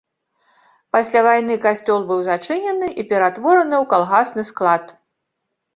[0.95, 4.83] Пасля вайны касцёл быў зачынены і ператвораны ў калгасны склад.